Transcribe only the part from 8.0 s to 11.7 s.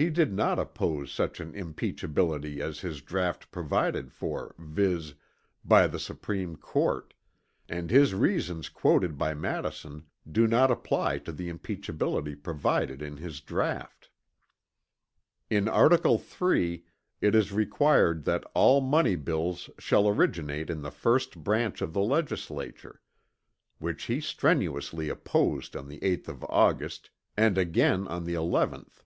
reasons quoted by Madison do not apply to the